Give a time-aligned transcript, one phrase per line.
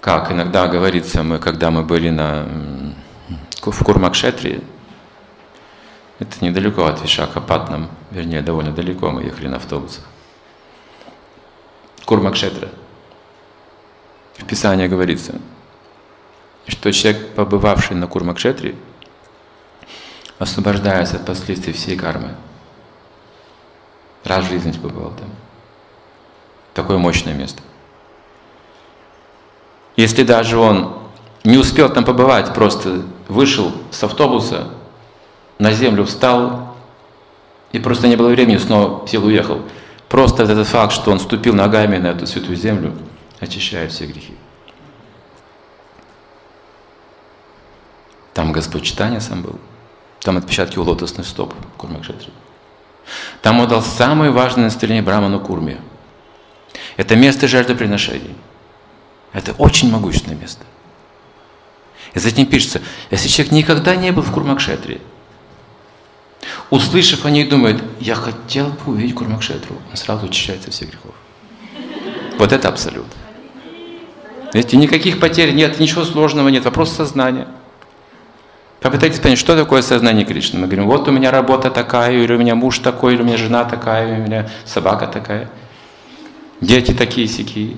[0.00, 2.46] как иногда говорится, мы, когда мы были на,
[3.60, 4.62] в Курмакшетре,
[6.18, 10.04] это недалеко от Вишакапатнам, вернее, довольно далеко мы ехали на автобусах.
[12.04, 12.70] Курмакшетра.
[14.36, 15.34] В Писании говорится,
[16.66, 18.74] что человек, побывавший на Курмакшетре,
[20.38, 22.34] освобождается от последствий всей кармы.
[24.24, 25.30] Раз в жизни побывал там.
[26.74, 27.62] Такое мощное место.
[29.98, 30.96] Если даже он
[31.42, 34.68] не успел там побывать, просто вышел с автобуса,
[35.58, 36.76] на землю встал,
[37.72, 39.60] и просто не было времени, снова сел уехал.
[40.08, 42.94] Просто этот факт, что он ступил ногами на эту святую землю,
[43.40, 44.34] очищает все грехи.
[48.34, 49.58] Там Господь читания сам был.
[50.20, 52.30] Там отпечатки у лотосных стоп Курмакшетри.
[53.42, 55.80] Там он дал самое важное наставление Браману Курме.
[56.96, 58.36] Это место жертвоприношений.
[59.32, 60.64] Это очень могущественное место.
[62.14, 65.00] И затем пишется, если человек никогда не был в Курмакшетре,
[66.70, 71.14] услышав о ней, думает, я хотел бы увидеть Курмакшетру, он сразу очищается всех грехов.
[72.38, 73.06] Вот это абсолют.
[74.54, 77.46] Видите, никаких потерь нет, ничего сложного нет, вопрос сознания.
[78.80, 80.60] Попытайтесь понять, что такое сознание Кришны.
[80.60, 83.36] Мы говорим, вот у меня работа такая, или у меня муж такой, или у меня
[83.36, 85.50] жена такая, или у меня собака такая.
[86.60, 87.76] Дети такие сякие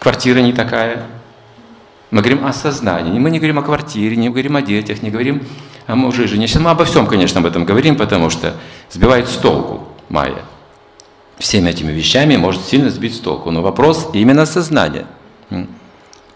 [0.00, 1.06] квартира не такая.
[2.10, 3.16] Мы говорим о сознании.
[3.20, 5.46] Мы не говорим о квартире, не говорим о детях, не говорим
[5.86, 6.48] о муже и жене.
[6.48, 8.56] Сейчас мы обо всем, конечно, об этом говорим, потому что
[8.90, 10.42] сбивает с толку Майя.
[11.38, 13.52] Всеми этими вещами может сильно сбить с толку.
[13.52, 15.06] Но вопрос именно сознания.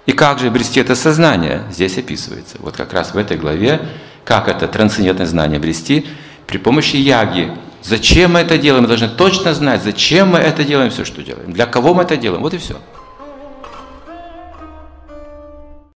[0.06, 2.56] И как же обрести это сознание, здесь описывается.
[2.60, 3.80] Вот как раз в этой главе,
[4.24, 6.06] как это трансцендентное знание обрести
[6.46, 7.50] при помощи яги.
[7.82, 8.84] Зачем мы это делаем?
[8.84, 11.52] Мы должны точно знать, зачем мы это делаем, все, что делаем.
[11.52, 12.42] Для кого мы это делаем.
[12.42, 12.76] Вот и все.